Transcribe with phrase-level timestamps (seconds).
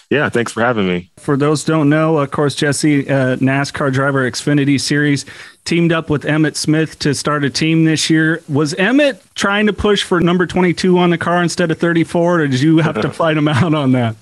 [0.09, 1.11] Yeah, thanks for having me.
[1.17, 5.25] For those don't know, of course, Jesse, uh, NASCAR driver Xfinity Series,
[5.65, 8.43] teamed up with Emmitt Smith to start a team this year.
[8.47, 12.47] Was Emmitt trying to push for number 22 on the car instead of 34, or
[12.47, 14.15] did you have to fight him out on that?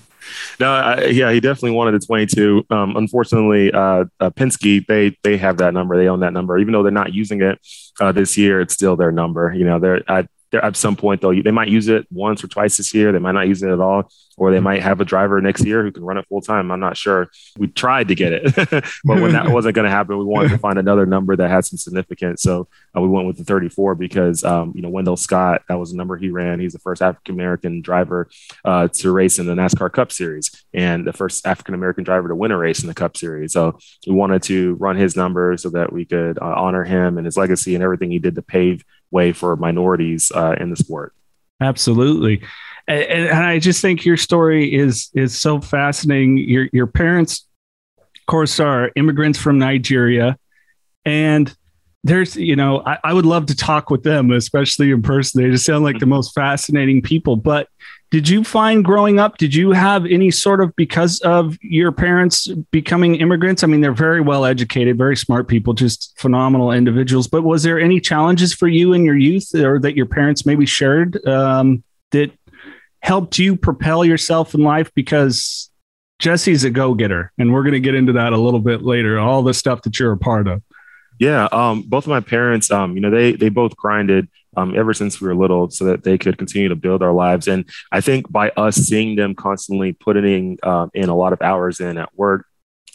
[0.60, 2.66] No, I, yeah, he definitely wanted the 22.
[2.70, 5.96] Um, unfortunately, uh, uh, Penske they they have that number.
[5.96, 7.58] They own that number, even though they're not using it
[8.00, 8.60] uh, this year.
[8.60, 9.52] It's still their number.
[9.52, 12.76] You know, they're I, at some point though they might use it once or twice
[12.76, 15.40] this year they might not use it at all or they might have a driver
[15.40, 17.30] next year who can run it full time i'm not sure.
[17.58, 18.54] We tried to get it
[19.04, 21.64] but when that wasn't going to happen we wanted to find another number that had
[21.64, 22.42] some significance.
[22.42, 25.90] So uh, we went with the 34 because um, you know wendell scott that was
[25.90, 26.60] the number he ran.
[26.60, 28.28] He's the first african american driver
[28.64, 32.34] uh, to race in the nascar cup series and the first african american driver to
[32.34, 33.52] win a race in the cup series.
[33.52, 37.26] So we wanted to run his number so that we could uh, honor him and
[37.26, 41.14] his legacy and everything he did to pave way for minorities uh, in the sport.
[41.60, 42.42] Absolutely.
[42.88, 46.38] And, and, I just think your story is is so fascinating.
[46.38, 47.46] Your your parents,
[47.98, 50.36] of course, are immigrants from Nigeria,
[51.04, 51.54] and
[52.04, 55.42] there's you know I, I would love to talk with them, especially in person.
[55.42, 57.36] They just sound like the most fascinating people.
[57.36, 57.68] But
[58.12, 62.46] did you find growing up did you have any sort of because of your parents
[62.70, 67.42] becoming immigrants i mean they're very well educated very smart people just phenomenal individuals but
[67.42, 71.26] was there any challenges for you in your youth or that your parents maybe shared
[71.26, 72.30] um, that
[73.02, 75.70] helped you propel yourself in life because
[76.18, 79.42] jesse's a go-getter and we're going to get into that a little bit later all
[79.42, 80.62] the stuff that you're a part of
[81.18, 84.92] yeah um, both of my parents um, you know they they both grinded um, ever
[84.92, 87.48] since we were little so that they could continue to build our lives.
[87.48, 91.80] And I think by us seeing them constantly putting uh, in a lot of hours
[91.80, 92.46] in at work,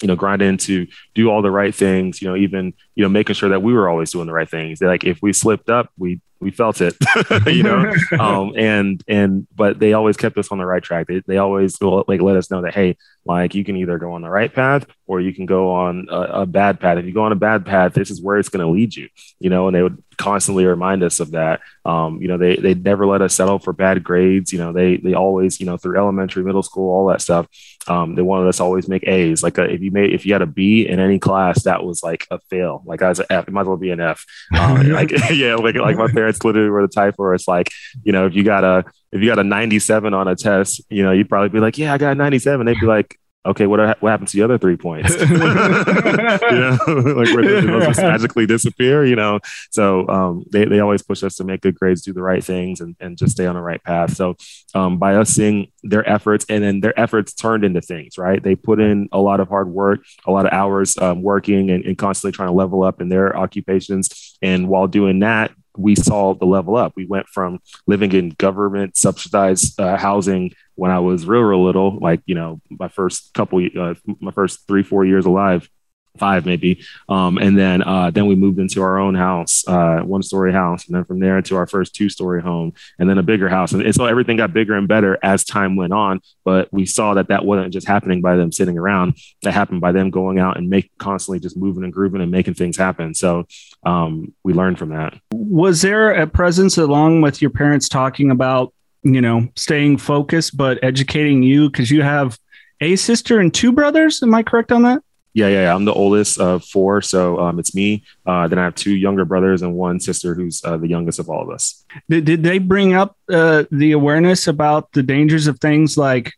[0.01, 3.35] you know, grinding to do all the right things, you know, even, you know, making
[3.35, 4.81] sure that we were always doing the right things.
[4.81, 6.95] Like if we slipped up, we we felt it,
[7.47, 11.07] you know, um, and and but they always kept us on the right track.
[11.07, 14.21] They, they always like let us know that hey, like you can either go on
[14.21, 16.97] the right path or you can go on a, a bad path.
[16.97, 19.09] If you go on a bad path, this is where it's going to lead you,
[19.39, 19.67] you know.
[19.67, 21.61] And they would constantly remind us of that.
[21.85, 24.51] Um, you know, they they never let us settle for bad grades.
[24.51, 27.47] You know, they they always you know through elementary, middle school, all that stuff.
[27.87, 29.43] Um, they wanted us always make A's.
[29.43, 31.83] Like a, uh, if you made if you had a B in any class, that
[31.83, 32.83] was like a fail.
[32.85, 34.25] Like I was an F, it might as well be an F.
[34.57, 37.69] Um, like yeah, like like my parents literally were the type where it's like
[38.03, 41.03] you know if you got a if you got a 97 on a test, you
[41.03, 42.65] know you'd probably be like yeah I got a 97.
[42.65, 45.15] They'd be like okay, what what happens to the other three points?
[45.21, 49.05] you know, like where those just magically disappear.
[49.05, 49.39] You know,
[49.71, 52.81] so um, they they always push us to make good grades, do the right things,
[52.81, 54.15] and and just stay on the right path.
[54.15, 54.35] So
[54.73, 58.41] um, by us seeing their efforts and then their efforts turned into things, right?
[58.41, 61.85] They put in a lot of hard work, a lot of hours um, working, and,
[61.85, 64.37] and constantly trying to level up in their occupations.
[64.41, 66.93] And while doing that, we saw the level up.
[66.95, 71.97] We went from living in government subsidized uh, housing when I was real, real little,
[71.99, 75.69] like, you know, my first couple, uh, my first three, four years alive,
[76.17, 76.83] five maybe.
[77.07, 80.87] Um, and then, uh, then we moved into our own house, uh, one story house.
[80.87, 83.71] And then from there into our first two story home and then a bigger house.
[83.71, 86.21] And, and so everything got bigger and better as time went on.
[86.43, 89.17] But we saw that that wasn't just happening by them sitting around.
[89.43, 92.55] That happened by them going out and make constantly just moving and grooving and making
[92.55, 93.13] things happen.
[93.13, 93.45] So
[93.83, 95.15] um, we learned from that.
[95.31, 98.73] Was there a presence along with your parents talking about
[99.03, 102.37] you know, staying focused, but educating you because you have
[102.81, 104.21] a sister and two brothers.
[104.21, 105.01] Am I correct on that?
[105.37, 105.75] Yeah, yeah, yeah.
[105.75, 108.01] I'm the oldest of four, so um, it's me.
[108.25, 111.29] Uh, then I have two younger brothers and one sister who's uh, the youngest of
[111.29, 111.85] all of us.
[112.09, 116.33] Did, did they bring up uh, the awareness about the dangers of things like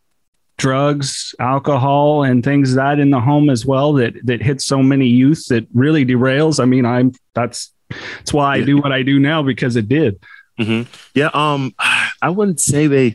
[0.58, 5.08] drugs, alcohol, and things that in the home as well that that hit so many
[5.08, 6.60] youth that really derails?
[6.60, 10.20] I mean, I'm that's that's why I do what I do now because it did.
[10.60, 10.92] Mm-hmm.
[11.14, 11.74] Yeah, um,
[12.22, 13.12] I wouldn't say they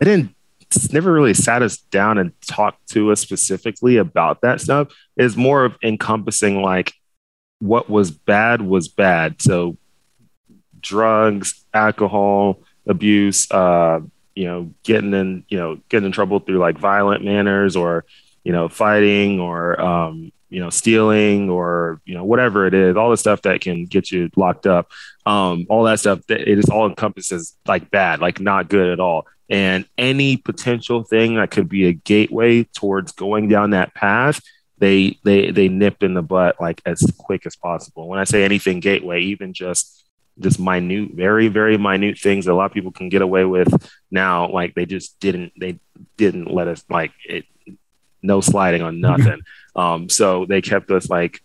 [0.00, 0.34] they didn't
[0.92, 4.88] never really sat us down and talked to us specifically about that stuff.
[5.16, 6.92] It's more of encompassing like
[7.60, 9.40] what was bad was bad.
[9.40, 9.76] So
[10.80, 14.00] drugs, alcohol, abuse, uh,
[14.34, 18.04] you know, getting in, you know, getting in trouble through like violent manners or,
[18.42, 23.10] you know, fighting or um, you know, stealing or, you know, whatever it is, all
[23.10, 24.88] the stuff that can get you locked up,
[25.26, 29.26] um, all that stuff, it is all encompasses like bad, like not good at all.
[29.50, 34.40] And any potential thing that could be a gateway towards going down that path,
[34.78, 38.08] they they they nipped in the butt like as quick as possible.
[38.08, 40.04] When I say anything gateway, even just
[40.38, 43.72] just minute, very, very minute things that a lot of people can get away with
[44.10, 45.78] now, like they just didn't they
[46.16, 47.44] didn't let us like it
[48.22, 49.40] no sliding on nothing.
[49.76, 51.42] Um, so they kept us like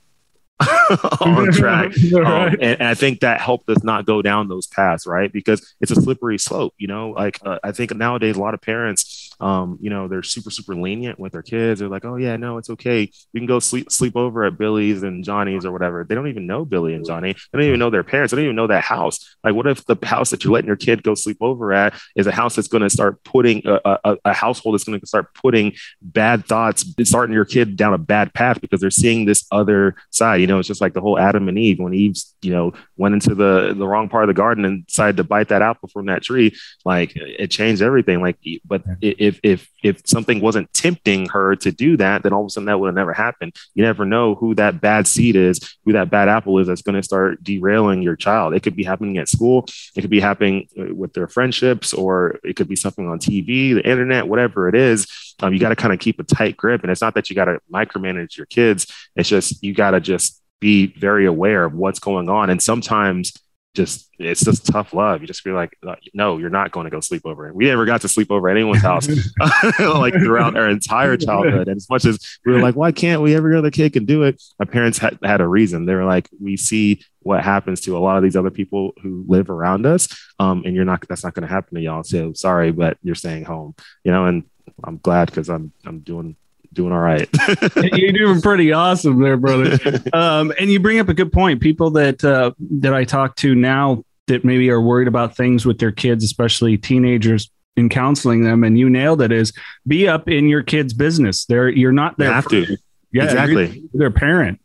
[1.21, 1.93] on track.
[2.13, 5.31] Um, and, and, I think that helped us not go down those paths, right?
[5.31, 7.11] Because it's a slippery slope, you know.
[7.11, 10.75] Like uh, I think nowadays a lot of parents um, you know, they're super, super
[10.75, 11.79] lenient with their kids.
[11.79, 13.01] They're like, oh yeah, no, it's okay.
[13.01, 16.03] You can go sleep sleep over at Billy's and Johnny's or whatever.
[16.03, 17.33] They don't even know Billy and Johnny.
[17.33, 18.31] They don't even know their parents.
[18.31, 19.37] They don't even know that house.
[19.43, 22.27] Like, what if the house that you're letting your kid go sleep over at is
[22.27, 25.33] a house that's going to start putting a, a, a household that's going to start
[25.33, 29.95] putting bad thoughts, starting your kid down a bad path because they're seeing this other
[30.09, 30.41] side.
[30.41, 33.13] You know, it's just like the whole Adam and Eve when Eve's, you know, went
[33.13, 36.07] into the the wrong part of the garden and decided to bite that apple from
[36.07, 36.55] that tree.
[36.83, 38.21] Like, it changed everything.
[38.21, 42.41] Like, but it, if if if something wasn't tempting her to do that, then all
[42.41, 43.55] of a sudden that would have never happened.
[43.75, 46.95] You never know who that bad seed is, who that bad apple is that's going
[46.95, 48.53] to start derailing your child.
[48.53, 49.65] It could be happening at school,
[49.95, 53.73] it could be happening uh, with their friendships, or it could be something on TV,
[53.73, 55.07] the internet, whatever it is.
[55.41, 56.81] Um, you got to kind of keep a tight grip.
[56.81, 60.01] And it's not that you got to micromanage your kids, it's just you got to
[60.01, 62.49] just be very aware of what's going on.
[62.49, 63.33] And sometimes
[63.75, 65.21] just it's just tough love.
[65.21, 65.77] You just feel like,
[66.13, 67.53] no, you're not going to go sleep over.
[67.53, 69.07] We never got to sleep over anyone's house
[69.79, 71.67] like throughout our entire childhood.
[71.67, 73.35] And as much as we were like, why can't we?
[73.35, 74.41] Every other kid can do it.
[74.57, 75.85] My parents had, had a reason.
[75.85, 79.23] They were like, we see what happens to a lot of these other people who
[79.27, 80.07] live around us,
[80.39, 81.05] um, and you're not.
[81.07, 82.03] That's not going to happen to y'all.
[82.03, 83.75] So sorry, but you're staying home.
[84.03, 84.43] You know, and
[84.83, 86.35] I'm glad because I'm I'm doing
[86.73, 87.29] doing all right.
[87.75, 89.77] You're doing pretty awesome there, brother.
[90.13, 91.61] Um, and you bring up a good point.
[91.61, 95.77] People that uh, that I talk to now that maybe are worried about things with
[95.79, 99.31] their kids, especially teenagers, in counseling them, and you nailed it.
[99.31, 99.53] Is
[99.87, 101.45] be up in your kid's business.
[101.45, 102.27] They're you're not there.
[102.27, 102.77] You have to.
[103.11, 103.83] Yeah, exactly.
[103.93, 104.59] Their parent.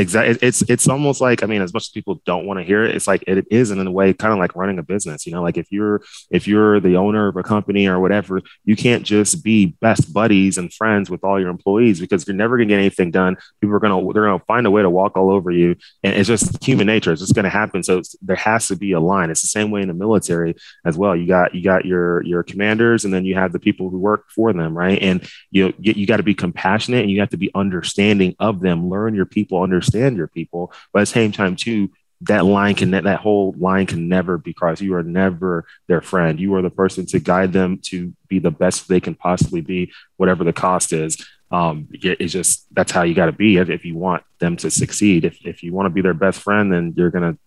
[0.00, 0.48] Exactly.
[0.48, 2.96] It's it's almost like I mean, as much as people don't want to hear it,
[2.96, 5.26] it's like it is in a way kind of like running a business.
[5.26, 8.76] You know, like if you're if you're the owner of a company or whatever, you
[8.76, 12.68] can't just be best buddies and friends with all your employees because you're never gonna
[12.68, 13.36] get anything done.
[13.60, 16.28] People are gonna they're gonna find a way to walk all over you, and it's
[16.28, 17.12] just human nature.
[17.12, 17.82] It's just gonna happen.
[17.82, 19.28] So there has to be a line.
[19.28, 20.54] It's the same way in the military
[20.86, 21.14] as well.
[21.14, 24.30] You got you got your your commanders, and then you have the people who work
[24.30, 24.98] for them, right?
[25.02, 28.88] And you you got to be compassionate and you have to be understanding of them.
[28.88, 31.90] Learn your people, understand understand your people, but at the same time, too,
[32.22, 34.82] that line can that whole line can never be crossed.
[34.82, 36.38] You are never their friend.
[36.38, 39.90] You are the person to guide them to be the best they can possibly be,
[40.18, 41.16] whatever the cost is.
[41.50, 45.24] Um, it's just that's how you got to be if you want them to succeed.
[45.24, 47.38] If if you want to be their best friend, then you're gonna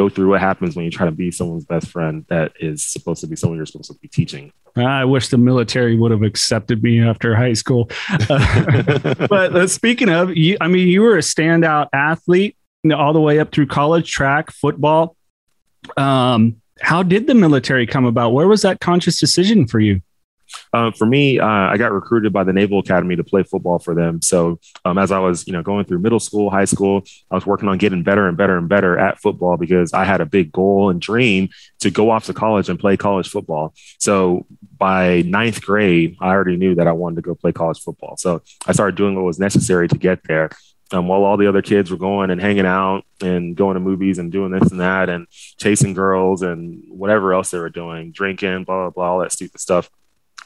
[0.00, 3.20] go through what happens when you try to be someone's best friend that is supposed
[3.20, 4.50] to be someone you're supposed to be teaching.
[4.74, 7.90] I wish the military would have accepted me after high school.
[8.28, 12.56] but uh, speaking of, you, I mean, you were a standout athlete
[12.94, 15.16] all the way up through college, track, football.
[15.98, 18.30] Um, how did the military come about?
[18.30, 20.00] Where was that conscious decision for you?
[20.72, 23.94] Uh, for me, uh, I got recruited by the Naval Academy to play football for
[23.94, 24.22] them.
[24.22, 27.46] So um, as I was, you know, going through middle school, high school, I was
[27.46, 30.52] working on getting better and better and better at football because I had a big
[30.52, 31.48] goal and dream
[31.80, 33.74] to go off to college and play college football.
[33.98, 38.16] So by ninth grade, I already knew that I wanted to go play college football.
[38.16, 40.50] So I started doing what was necessary to get there.
[40.92, 44.18] Um, while all the other kids were going and hanging out and going to movies
[44.18, 48.64] and doing this and that and chasing girls and whatever else they were doing, drinking,
[48.64, 49.88] blah, blah, blah, all that stupid stuff.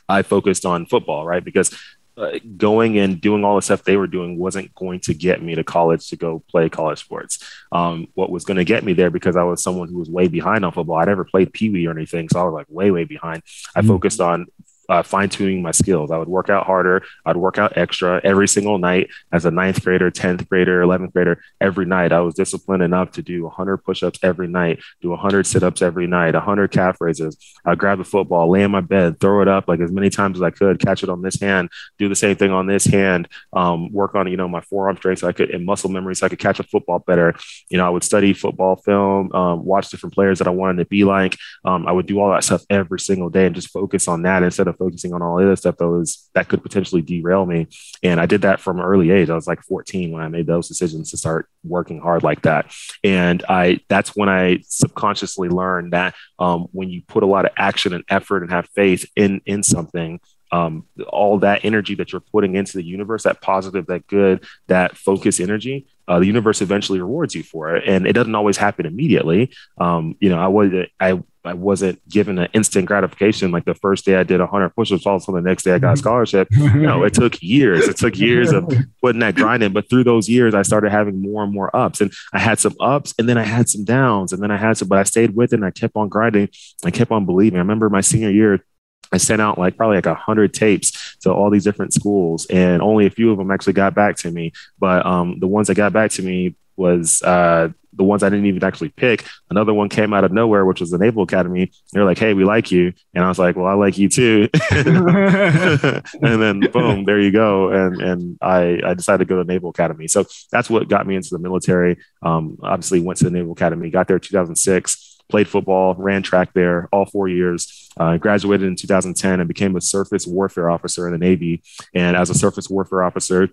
[0.08, 1.44] I focused on football, right?
[1.44, 1.76] Because
[2.16, 5.54] uh, going and doing all the stuff they were doing wasn't going to get me
[5.56, 7.44] to college to go play college sports.
[7.73, 10.28] Um, what was going to get me there because I was someone who was way
[10.28, 10.96] behind on football.
[10.96, 13.42] I'd never played pee wee or anything, so I was like way, way behind.
[13.75, 13.88] I mm-hmm.
[13.88, 14.46] focused on
[14.88, 16.11] uh, fine tuning my skills.
[16.11, 17.03] I would work out harder.
[17.25, 21.43] I'd work out extra every single night as a ninth grader, 10th grader, 11th grader.
[21.61, 25.47] Every night, I was disciplined enough to do 100 push ups every night, do 100
[25.47, 27.37] sit ups every night, 100 calf raises.
[27.64, 30.38] I'd grab the football, lay in my bed, throw it up like as many times
[30.38, 33.29] as I could, catch it on this hand, do the same thing on this hand,
[33.53, 36.26] um, work on, you know, my forearm strength so I could, and muscle memory so
[36.26, 37.35] I could catch a football better.
[37.69, 40.87] You know, I would study football film, um, watch different players that I wanted to
[40.87, 41.37] be like.
[41.64, 44.43] Um, I would do all that stuff every single day and just focus on that
[44.43, 47.69] instead of focusing on all the other stuff that was that could potentially derail me.
[48.02, 49.31] And I did that from an early age.
[49.31, 52.75] I was like 14 when I made those decisions to start working hard like that.
[53.02, 57.52] And I that's when I subconsciously learned that um, when you put a lot of
[57.57, 60.21] action and effort and have faith in in something,
[60.54, 64.96] um, all that energy that you're putting into the universe, that positive, that good, that
[64.96, 67.82] focus energy, uh, the universe eventually rewards you for it.
[67.88, 69.50] And it doesn't always happen immediately.
[69.78, 70.70] Um, you know, I was
[71.00, 73.50] I I wasn't given an instant gratification.
[73.50, 75.96] Like the first day I did 100 push-ups, also the next day I got a
[76.04, 76.46] scholarship.
[76.52, 77.88] you know, it took years.
[77.88, 79.73] It took years of putting that grind in.
[79.73, 82.00] But through those years, I started having more and more ups.
[82.00, 84.76] And I had some ups, and then I had some downs, and then I had
[84.76, 84.88] some.
[84.88, 86.49] But I stayed with it, and I kept on grinding.
[86.84, 87.56] I kept on believing.
[87.56, 88.64] I remember my senior year.
[89.12, 92.82] I sent out like probably like a hundred tapes to all these different schools, and
[92.82, 94.52] only a few of them actually got back to me.
[94.78, 98.46] But um, the ones that got back to me was uh, the ones I didn't
[98.46, 99.25] even actually pick.
[99.50, 101.70] Another one came out of nowhere, which was the Naval Academy.
[101.92, 104.49] They're like, "Hey, we like you," and I was like, "Well, I like you too."
[104.70, 107.70] and then boom, there you go.
[107.70, 110.08] And and I I decided to go to the Naval Academy.
[110.08, 111.99] So that's what got me into the military.
[112.23, 115.13] Um, obviously, went to the Naval Academy, got there 2006.
[115.28, 117.88] Played football, ran track there all four years.
[117.97, 121.62] Uh, graduated in 2010 and became a surface warfare officer in the Navy.
[121.95, 123.49] And as a surface warfare officer,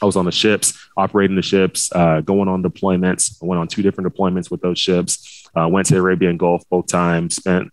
[0.00, 3.40] I was on the ships, operating the ships, uh, going on deployments.
[3.42, 5.46] I went on two different deployments with those ships.
[5.56, 7.36] Uh, went to Arabian Gulf both times.
[7.36, 7.70] Spent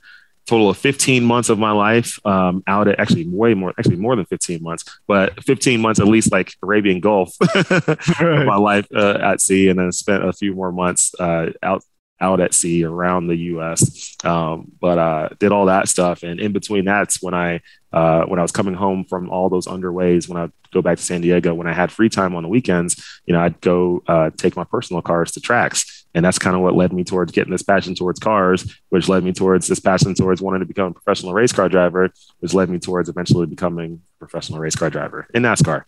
[0.50, 4.15] total of 15 months of my life um, out at actually way more, actually more
[4.15, 7.36] than 15 months, but 15 months at least like Arabian Gulf
[8.20, 11.84] my life uh, at sea, and then spent a few more months uh, out
[12.22, 14.16] out at sea around the U.S.
[14.24, 17.62] Um, but uh, did all that stuff, and in between that's when I
[17.92, 20.28] uh, when I was coming home from all those underways.
[20.28, 23.04] When I go back to San Diego, when I had free time on the weekends,
[23.26, 26.62] you know, I'd go uh, take my personal cars to tracks, and that's kind of
[26.62, 30.14] what led me towards getting this passion towards cars, which led me towards this passion
[30.14, 34.02] towards wanting to become a professional race car driver, which led me towards eventually becoming
[34.18, 35.86] a professional race car driver in NASCAR.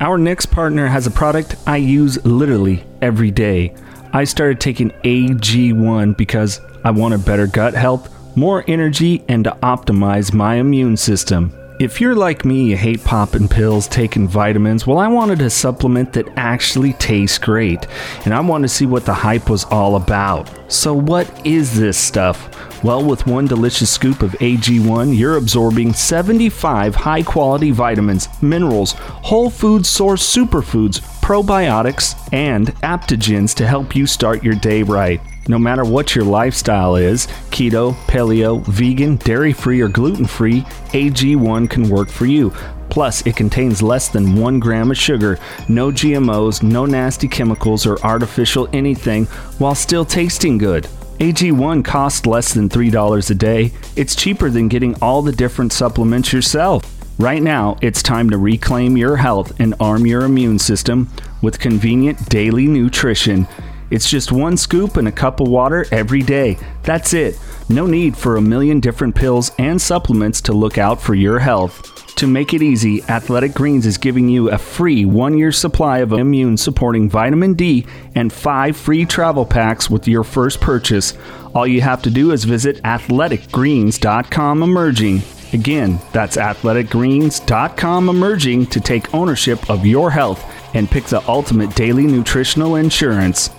[0.00, 3.74] Our next partner has a product I use literally every day.
[4.12, 10.32] I started taking AG1 because I wanted better gut health, more energy, and to optimize
[10.32, 11.52] my immune system.
[11.78, 16.12] If you're like me, you hate popping pills, taking vitamins, well, I wanted a supplement
[16.14, 17.86] that actually tastes great,
[18.24, 20.50] and I wanted to see what the hype was all about.
[20.72, 22.48] So, what is this stuff?
[22.84, 29.50] Well, with one delicious scoop of AG1, you're absorbing 75 high quality vitamins, minerals, whole
[29.50, 35.20] food source superfoods, probiotics, and adaptogens to help you start your day right.
[35.48, 40.60] No matter what your lifestyle is keto, paleo, vegan, dairy free, or gluten free
[40.92, 42.50] AG1 can work for you.
[42.90, 48.00] Plus, it contains less than one gram of sugar, no GMOs, no nasty chemicals or
[48.04, 49.24] artificial anything,
[49.58, 50.88] while still tasting good.
[51.18, 53.72] AG1 costs less than $3 a day.
[53.96, 56.84] It's cheaper than getting all the different supplements yourself.
[57.18, 61.10] Right now, it's time to reclaim your health and arm your immune system
[61.42, 63.48] with convenient daily nutrition.
[63.90, 66.58] It's just one scoop and a cup of water every day.
[66.82, 67.38] That's it.
[67.68, 71.94] No need for a million different pills and supplements to look out for your health.
[72.16, 76.12] To make it easy, Athletic Greens is giving you a free one year supply of
[76.12, 81.14] immune supporting vitamin D and five free travel packs with your first purchase.
[81.54, 85.22] All you have to do is visit athleticgreens.com emerging.
[85.52, 92.06] Again, that's athleticgreens.com emerging to take ownership of your health and pick the ultimate daily
[92.06, 93.50] nutritional insurance.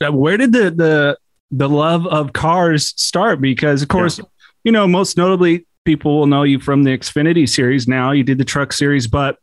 [0.00, 1.18] Where did the the
[1.50, 3.40] the love of cars start?
[3.40, 4.24] Because of course, yeah.
[4.64, 8.10] you know, most notably people will know you from the Xfinity series now.
[8.10, 9.38] You did the truck series, but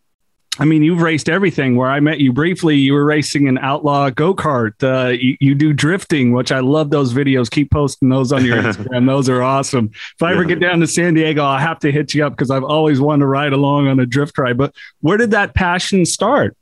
[0.59, 1.75] I mean, you've raced everything.
[1.77, 4.73] Where I met you briefly, you were racing an outlaw go kart.
[4.83, 7.49] Uh, you, you, do drifting, which I love those videos.
[7.49, 9.07] Keep posting those on your Instagram.
[9.07, 9.89] those are awesome.
[9.93, 10.35] If I yeah.
[10.35, 13.01] ever get down to San Diego, I'll have to hit you up because I've always
[13.01, 14.57] wanted to ride along on a drift ride.
[14.57, 16.55] But where did that passion start?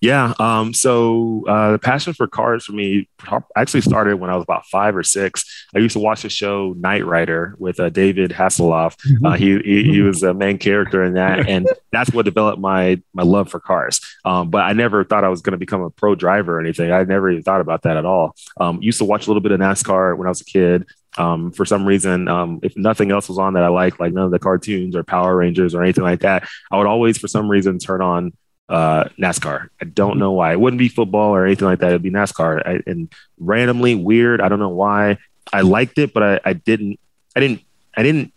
[0.00, 0.34] Yeah.
[0.38, 3.08] Um, so uh, the passion for cars for me
[3.56, 5.66] actually started when I was about five or six.
[5.74, 8.96] I used to watch the show Knight Rider with uh, David Hasselhoff.
[8.96, 9.26] Mm-hmm.
[9.26, 13.00] Uh, he, he, he was a main character in that, and that's what developed my
[13.12, 14.00] my love for cars.
[14.24, 16.90] Um, but I never thought I was going to become a pro driver or anything.
[16.92, 18.34] I never even thought about that at all.
[18.58, 20.86] Um, used to watch a little bit of NASCAR when I was a kid.
[21.18, 24.26] Um, for some reason, um, if nothing else was on that I liked, like none
[24.26, 27.48] of the cartoons or Power Rangers or anything like that, I would always, for some
[27.48, 28.32] reason, turn on
[28.70, 29.68] uh, NASCAR.
[29.80, 30.52] I don't know why.
[30.52, 31.88] It wouldn't be football or anything like that.
[31.88, 32.66] It'd be NASCAR.
[32.66, 34.40] I, and randomly weird.
[34.40, 35.18] I don't know why.
[35.52, 36.98] I liked it, but I, I didn't.
[37.34, 37.62] I didn't.
[37.96, 38.32] I didn't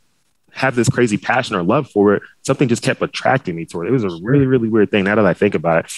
[0.52, 2.24] have this crazy passion or love for it.
[2.42, 3.90] Something just kept attracting me toward it.
[3.90, 5.04] It was a really, really weird thing.
[5.04, 5.92] Now that I think about it.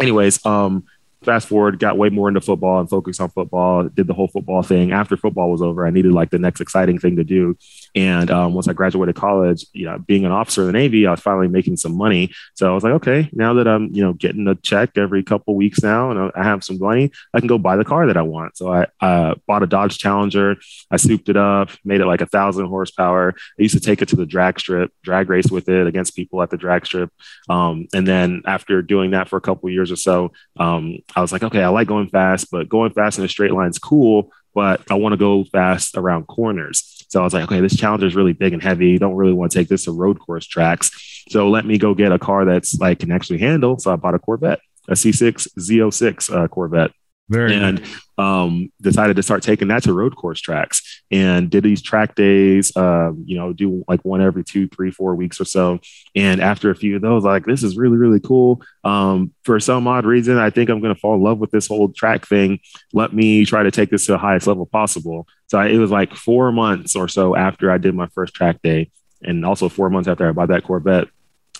[0.00, 0.84] Anyways, um,
[1.26, 4.62] fast forward, got way more into football and focused on football, did the whole football
[4.62, 4.92] thing.
[4.92, 7.58] After football was over, I needed like the next exciting thing to do.
[7.94, 11.10] And um, once I graduated college, you know, being an officer in the Navy, I
[11.10, 12.32] was finally making some money.
[12.54, 15.54] So I was like, okay, now that I'm, you know, getting a check every couple
[15.56, 18.22] weeks now and I have some money, I can go buy the car that I
[18.22, 18.56] want.
[18.56, 20.56] So I uh, bought a Dodge Challenger.
[20.90, 23.34] I souped it up, made it like a thousand horsepower.
[23.58, 26.40] I used to take it to the drag strip, drag race with it against people
[26.40, 27.10] at the drag strip.
[27.48, 31.32] Um, and then after doing that for a couple years or so, um, I was
[31.32, 34.30] like, okay, I like going fast, but going fast in a straight line is cool,
[34.54, 37.04] but I want to go fast around corners.
[37.08, 38.98] So I was like, okay, this Challenger is really big and heavy.
[38.98, 41.24] Don't really want to take this to road course tracks.
[41.30, 43.78] So let me go get a car that's like can actually handle.
[43.78, 46.92] So I bought a Corvette, a C6 Z06 uh, Corvette.
[47.28, 47.82] Very and
[48.18, 52.74] um, decided to start taking that to road course tracks and did these track days,
[52.76, 55.80] um, you know, do like one every two, three, four weeks or so.
[56.14, 58.62] And after a few of those, like, this is really, really cool.
[58.84, 61.66] Um, for some odd reason, I think I'm going to fall in love with this
[61.66, 62.60] whole track thing.
[62.92, 65.26] Let me try to take this to the highest level possible.
[65.48, 68.62] So I, it was like four months or so after I did my first track
[68.62, 68.90] day,
[69.22, 71.08] and also four months after I bought that Corvette.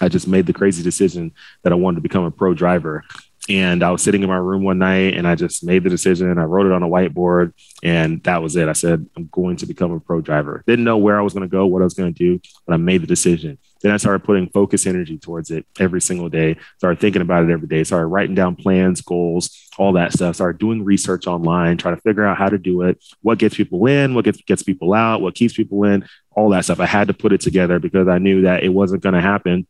[0.00, 3.02] I just made the crazy decision that I wanted to become a pro driver.
[3.48, 6.38] And I was sitting in my room one night and I just made the decision.
[6.38, 8.68] I wrote it on a whiteboard and that was it.
[8.68, 10.64] I said, I'm going to become a pro driver.
[10.66, 12.74] Didn't know where I was going to go, what I was going to do, but
[12.74, 13.58] I made the decision.
[13.82, 17.50] Then I started putting focus energy towards it every single day, started thinking about it
[17.50, 21.94] every day, started writing down plans, goals, all that stuff, started doing research online, trying
[21.94, 24.94] to figure out how to do it, what gets people in, what gets, gets people
[24.94, 26.80] out, what keeps people in, all that stuff.
[26.80, 29.66] I had to put it together because I knew that it wasn't going to happen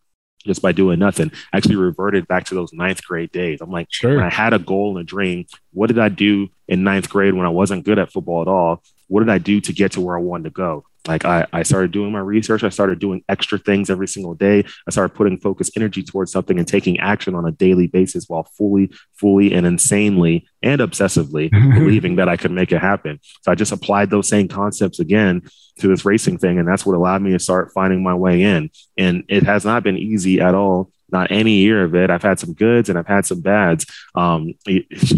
[0.47, 1.31] just by doing nothing.
[1.53, 3.61] I actually reverted back to those ninth grade days.
[3.61, 4.23] I'm like, sure.
[4.23, 7.47] I had a goal and a dream, what did I do in ninth grade when
[7.47, 8.83] I wasn't good at football at all?
[9.09, 10.85] What did I do to get to where I wanted to go?
[11.07, 12.65] Like I, I started doing my research.
[12.65, 14.65] I started doing extra things every single day.
[14.87, 18.45] I started putting focus energy towards something and taking action on a daily basis while
[18.57, 23.21] fully, fully and insanely and obsessively believing that I could make it happen.
[23.43, 25.43] So I just applied those same concepts again
[25.79, 26.59] to this racing thing.
[26.59, 28.71] And that's what allowed me to start finding my way in.
[28.97, 32.11] And it has not been easy at all not any year of it.
[32.11, 33.87] I've had some goods and I've had some bads.
[34.15, 34.55] Um,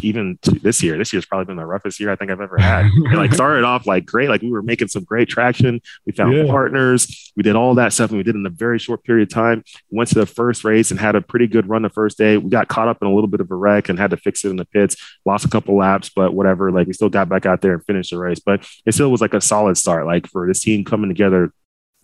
[0.03, 2.87] even this year, this year's probably been the roughest year I think I've ever had.
[2.87, 5.81] it like started off like great, like we were making some great traction.
[6.07, 6.47] We found yeah.
[6.47, 9.35] partners, we did all that stuff, and we did in a very short period of
[9.35, 9.65] time.
[9.91, 12.37] Went to the first race and had a pretty good run the first day.
[12.37, 14.45] We got caught up in a little bit of a wreck and had to fix
[14.45, 14.97] it in the pits.
[15.25, 16.71] Lost a couple laps, but whatever.
[16.71, 18.41] Like we still got back out there and finished the race.
[18.41, 20.07] But it still was like a solid start.
[20.07, 21.53] Like for this team coming together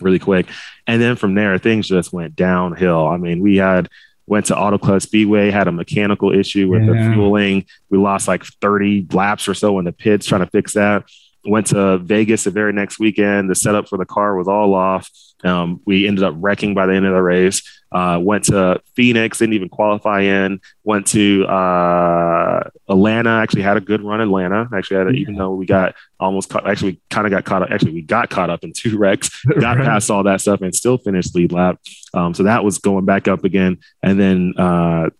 [0.00, 0.46] really quick.
[0.86, 3.06] And then from there, things just went downhill.
[3.06, 3.88] I mean, we had
[4.26, 7.08] went to Auto Club Speedway, had a mechanical issue with yeah.
[7.08, 7.66] the fueling.
[7.90, 11.04] We lost like 30 laps or so in the pits trying to fix that.
[11.44, 13.50] Went to Vegas the very next weekend.
[13.50, 15.10] The setup for the car was all off.
[15.44, 17.62] Um, we ended up wrecking by the end of the race.
[17.92, 20.60] Uh, went to Phoenix, didn't even qualify in.
[20.82, 23.30] Went to uh, Atlanta.
[23.30, 24.68] Actually had a good run in Atlanta.
[24.74, 25.20] Actually, had a, yeah.
[25.20, 27.70] even though we got almost caught, actually kind of got caught up.
[27.70, 29.44] Actually, we got caught up in two wrecks.
[29.60, 29.84] Got right.
[29.84, 31.78] past all that stuff and still finished lead lap.
[32.14, 33.78] Um, so that was going back up again.
[34.02, 35.10] And then uh,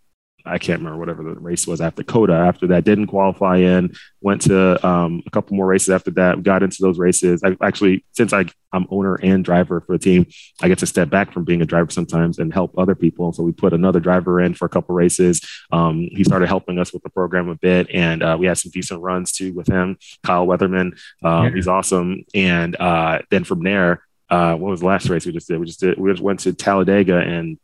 [0.47, 2.35] I can't remember whatever the race was after COTA.
[2.35, 3.95] After that, didn't qualify in.
[4.21, 6.43] Went to um, a couple more races after that.
[6.43, 7.43] Got into those races.
[7.43, 10.27] I actually, since I, I'm owner and driver for the team,
[10.61, 13.33] I get to step back from being a driver sometimes and help other people.
[13.33, 15.41] So we put another driver in for a couple races.
[15.73, 18.71] Um, he started helping us with the program a bit, and uh, we had some
[18.71, 19.97] decent runs too with him.
[20.25, 21.51] Kyle Weatherman, um, yeah.
[21.55, 22.25] he's awesome.
[22.35, 25.59] And uh, then from there, uh, what was the last race we just did?
[25.59, 25.99] We just did.
[25.99, 27.59] We just went to Talladega and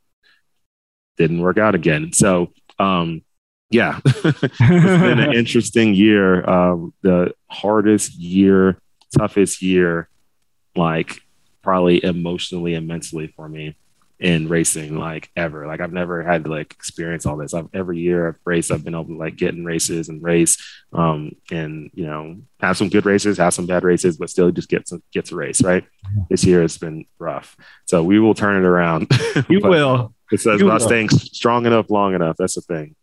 [1.20, 2.12] didn't work out again.
[2.12, 3.22] So um,
[3.70, 6.48] yeah, it's been an interesting year.
[6.48, 8.80] Um, the hardest year,
[9.16, 10.08] toughest year,
[10.74, 11.20] like
[11.62, 13.76] probably emotionally and mentally for me
[14.18, 15.66] in racing, like ever.
[15.66, 17.54] Like I've never had to like experience all this.
[17.54, 20.58] I've every year I've raced, I've been able to like get in races and race,
[20.92, 24.68] um, and you know have some good races, have some bad races, but still just
[24.68, 25.62] get some get to race.
[25.62, 25.84] Right.
[26.28, 29.10] This year has been rough, so we will turn it around.
[29.48, 30.14] You will.
[30.30, 32.36] It says about staying strong enough, long enough.
[32.38, 32.94] That's the thing.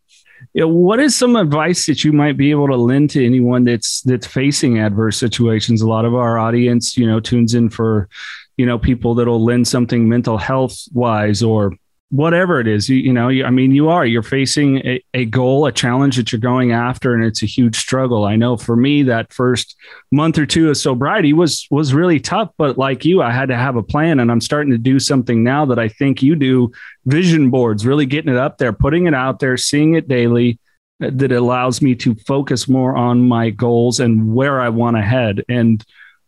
[0.54, 4.02] Yeah, what is some advice that you might be able to lend to anyone that's
[4.02, 5.82] that's facing adverse situations?
[5.82, 8.08] A lot of our audience, you know, tunes in for,
[8.56, 11.72] you know, people that'll lend something mental health wise or
[12.10, 15.26] whatever it is you, you know you, i mean you are you're facing a, a,
[15.26, 18.24] goal a challenge that you're going after and it's a huge struggle.
[18.24, 19.76] I know for me that first
[20.10, 23.56] month or two of sobriety was was really tough but like you i had to
[23.56, 26.72] have a plan and i'm starting to do something now that i think you do.
[27.04, 30.58] Vision boards really getting it up there putting it out there seeing it daily
[31.02, 35.02] uh, that allows me to focus more on my goals and where i want to
[35.02, 35.44] head.
[35.48, 35.84] And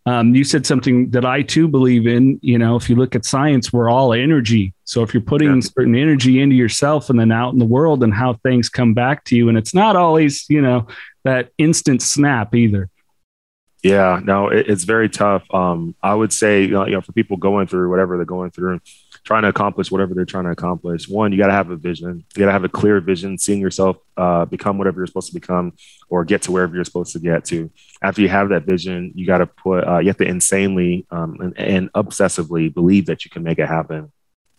[0.06, 2.38] um, you said something that I too believe in.
[2.42, 4.72] You know, if you look at science, we're all energy.
[4.84, 5.60] So if you're putting yeah.
[5.60, 9.24] certain energy into yourself and then out in the world and how things come back
[9.24, 10.86] to you, and it's not always, you know,
[11.24, 12.88] that instant snap either.
[13.82, 15.42] Yeah, no, it, it's very tough.
[15.54, 18.50] Um, I would say, you know, you know, for people going through whatever they're going
[18.50, 18.80] through,
[19.24, 21.08] trying to accomplish whatever they're trying to accomplish.
[21.08, 22.24] One, you got to have a vision.
[22.34, 25.34] You got to have a clear vision, seeing yourself uh, become whatever you're supposed to
[25.34, 25.72] become
[26.08, 27.70] or get to wherever you're supposed to get to.
[28.02, 31.36] After you have that vision, you got to put, uh, you have to insanely um,
[31.40, 34.10] and, and, obsessively believe that you can make it happen.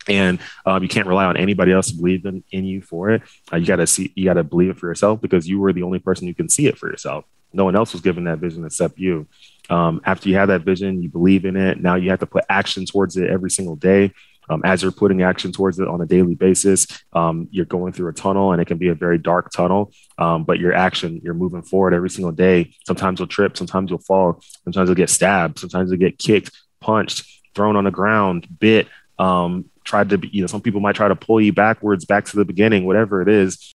[0.07, 3.23] And um, you can't rely on anybody else to believe in, in you for it.
[3.51, 5.73] Uh, you got to see, you got to believe it for yourself because you were
[5.73, 7.25] the only person who can see it for yourself.
[7.53, 9.27] No one else was given that vision except you.
[9.69, 11.79] Um, after you have that vision, you believe in it.
[11.79, 14.13] Now you have to put action towards it every single day
[14.51, 18.09] um, as you're putting action towards it on a daily basis, um, you're going through
[18.09, 19.93] a tunnel and it can be a very dark tunnel.
[20.17, 22.73] Um, but your action, you're moving forward every single day.
[22.85, 27.25] Sometimes you'll trip, sometimes you'll fall, sometimes you'll get stabbed, sometimes you'll get kicked, punched,
[27.55, 28.87] thrown on the ground, bit,
[29.17, 32.25] um, tried to be, you know, some people might try to pull you backwards, back
[32.25, 33.73] to the beginning, whatever it is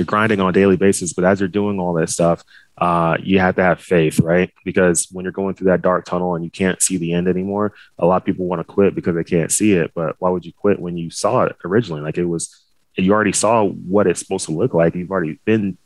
[0.00, 2.42] you're grinding on a daily basis but as you're doing all this stuff
[2.78, 4.50] uh, you have to have faith right?
[4.64, 7.74] Because when you're going through that dark tunnel and you can't see the end anymore
[7.98, 10.46] a lot of people want to quit because they can't see it but why would
[10.46, 12.00] you quit when you saw it originally?
[12.00, 12.64] Like it was
[12.96, 14.94] you already saw what it's supposed to look like.
[14.94, 15.78] You've already been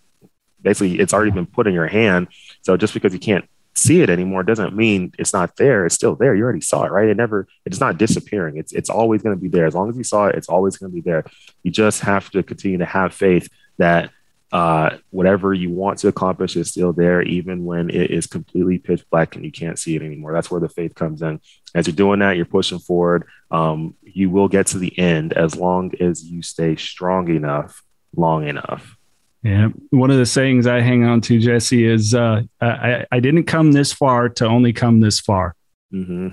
[0.63, 2.29] basically it's already been put in your hand.
[2.63, 6.15] So just because you can't see it anymore doesn't mean it's not there it's still
[6.15, 6.35] there.
[6.35, 7.09] You already saw it right?
[7.09, 8.57] It never it's not disappearing.
[8.57, 9.67] It's it's always going to be there.
[9.67, 11.25] As long as you saw it it's always going to be there.
[11.63, 14.11] You just have to continue to have faith that
[14.53, 19.05] uh, whatever you want to accomplish is still there, even when it is completely pitch
[19.11, 20.33] black and you can't see it anymore.
[20.33, 21.41] That's where the faith comes in.
[21.75, 23.27] As you're doing that, you're pushing forward.
[23.51, 27.83] Um, you will get to the end as long as you stay strong enough,
[28.15, 28.97] long enough.
[29.43, 29.71] Yeah.
[29.91, 33.73] One of the sayings I hang on to, Jesse, is uh, I, I didn't come
[33.73, 35.57] this far to only come this far.
[35.93, 36.29] Mm-hmm.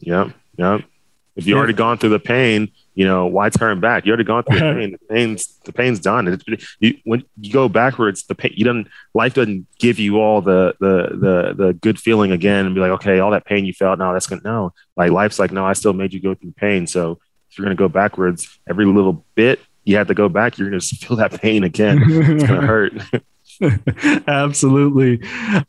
[0.00, 0.30] Yep.
[0.56, 0.80] Yep.
[1.34, 4.06] If you've already gone through the pain, you know, why turn back?
[4.06, 4.92] You already gone through the pain.
[4.92, 6.28] The pain's the pain's done.
[6.28, 6.44] It's,
[6.80, 10.74] you, when you go backwards, the pain you don't life doesn't give you all the
[10.80, 13.98] the the the good feeling again and be like, okay, all that pain you felt,
[13.98, 14.72] now that's gonna no.
[14.96, 16.86] Like life's like, no, I still made you go through pain.
[16.86, 20.70] So if you're gonna go backwards, every little bit you have to go back, you're
[20.70, 22.02] gonna feel that pain again.
[22.02, 22.94] it's gonna hurt.
[24.26, 25.20] Absolutely.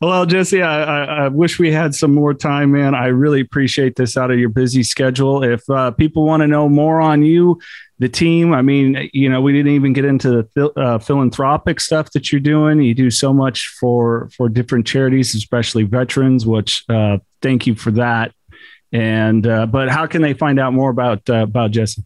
[0.02, 2.93] Well, Jesse, I, I, wish we had some more time, man.
[2.95, 5.43] I really appreciate this out of your busy schedule.
[5.43, 7.60] If uh, people want to know more on you,
[8.00, 12.12] the team, I mean, you know, we didn't even get into the uh, philanthropic stuff
[12.12, 12.82] that you're doing.
[12.82, 16.45] You do so much for for different charities, especially veterans.
[16.45, 18.34] Which uh, thank you for that.
[18.91, 22.04] And uh, but how can they find out more about uh, about Jesse?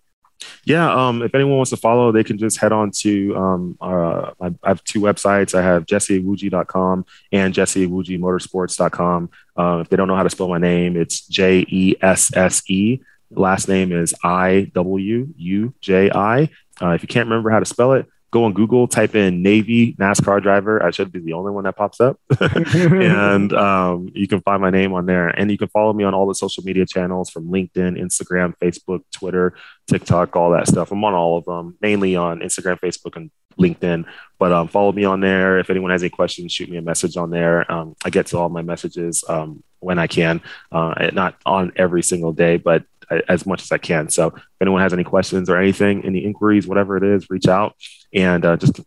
[0.63, 4.31] Yeah, um, if anyone wants to follow, they can just head on to um, uh,
[4.39, 5.55] I, have two websites.
[5.55, 9.29] I have jesseiwuji.com and jesseiwujimotorsports.com.
[9.57, 12.63] Uh, if they don't know how to spell my name, it's J E S S
[12.69, 12.99] E.
[13.31, 16.49] Last name is I W U J I.
[16.81, 19.93] Uh, if you can't remember how to spell it, go on Google, type in Navy
[19.95, 20.83] NASCAR driver.
[20.83, 22.19] I should be the only one that pops up.
[22.39, 25.27] and um, you can find my name on there.
[25.27, 29.01] And you can follow me on all the social media channels from LinkedIn, Instagram, Facebook,
[29.11, 29.53] Twitter,
[29.87, 30.91] TikTok, all that stuff.
[30.91, 34.05] I'm on all of them, mainly on Instagram, Facebook, and LinkedIn.
[34.39, 35.59] But um, follow me on there.
[35.59, 37.69] If anyone has any questions, shoot me a message on there.
[37.69, 40.41] Um, I get to all my messages um, when I can,
[40.71, 42.85] uh, not on every single day, but
[43.27, 44.09] as much as I can.
[44.09, 47.75] So if anyone has any questions or anything, any inquiries, whatever it is, reach out
[48.13, 48.79] and uh, just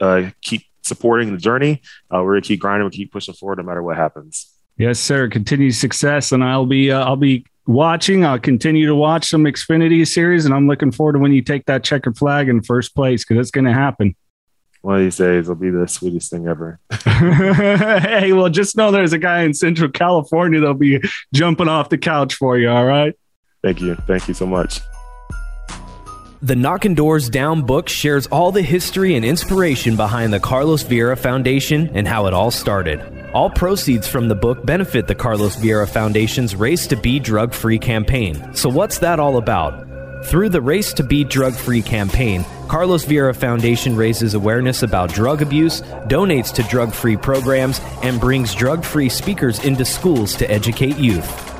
[0.00, 1.82] uh, keep supporting the journey.
[2.12, 4.52] Uh, we're gonna keep grinding, we keep pushing forward no matter what happens.
[4.76, 5.28] Yes, sir.
[5.28, 8.24] Continued success, and I'll be uh, I'll be watching.
[8.24, 11.66] I'll continue to watch some Xfinity series, and I'm looking forward to when you take
[11.66, 14.16] that checkered flag in first place because it's going to happen.
[14.82, 16.80] One of these days, it'll be the sweetest thing ever.
[17.04, 21.02] hey, well, just know there's a guy in Central California that'll be
[21.34, 22.70] jumping off the couch for you.
[22.70, 23.14] All right.
[23.62, 23.94] Thank you.
[23.94, 24.80] Thank you so much.
[26.42, 31.18] The Knocking Doors Down book shares all the history and inspiration behind the Carlos Vieira
[31.18, 33.02] Foundation and how it all started.
[33.34, 37.78] All proceeds from the book benefit the Carlos Vieira Foundation's Race to Be Drug Free
[37.78, 38.54] campaign.
[38.54, 39.86] So, what's that all about?
[40.24, 45.42] Through the Race to Be Drug Free campaign, Carlos Vieira Foundation raises awareness about drug
[45.42, 50.96] abuse, donates to drug free programs, and brings drug free speakers into schools to educate
[50.96, 51.59] youth.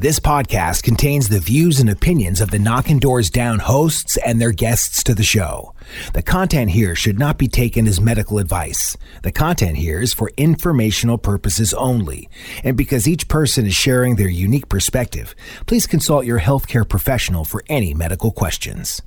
[0.00, 4.50] This podcast contains the views and opinions of the Knocking Doors Down hosts and their
[4.50, 5.74] guests to the show.
[6.14, 8.96] The content here should not be taken as medical advice.
[9.24, 12.30] The content here is for informational purposes only.
[12.64, 15.34] And because each person is sharing their unique perspective,
[15.66, 19.02] please consult your healthcare professional for any medical questions.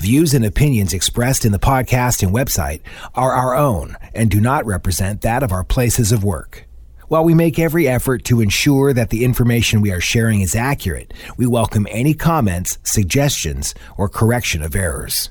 [0.00, 2.80] Views and opinions expressed in the podcast and website
[3.14, 6.66] are our own and do not represent that of our places of work.
[7.12, 11.12] While we make every effort to ensure that the information we are sharing is accurate,
[11.36, 15.28] we welcome any comments, suggestions, or correction of errors.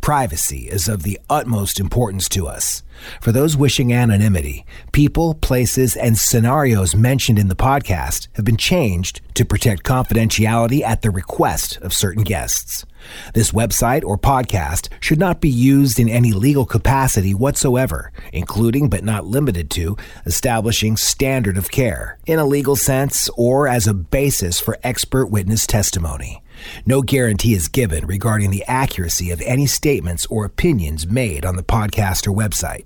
[0.00, 2.82] Privacy is of the utmost importance to us.
[3.20, 9.20] For those wishing anonymity, people, places, and scenarios mentioned in the podcast have been changed
[9.34, 12.84] to protect confidentiality at the request of certain guests.
[13.32, 19.04] This website or podcast should not be used in any legal capacity whatsoever, including but
[19.04, 24.60] not limited to establishing standard of care in a legal sense or as a basis
[24.60, 26.42] for expert witness testimony.
[26.86, 31.62] No guarantee is given regarding the accuracy of any statements or opinions made on the
[31.62, 32.84] podcast or website.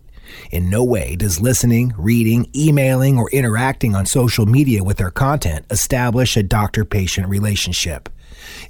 [0.51, 5.67] In no way does listening, reading, emailing, or interacting on social media with our content
[5.71, 8.09] establish a doctor patient relationship.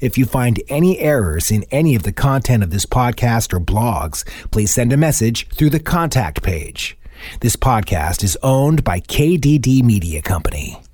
[0.00, 4.24] If you find any errors in any of the content of this podcast or blogs,
[4.50, 6.96] please send a message through the contact page.
[7.40, 10.84] This podcast is owned by KDD Media Company.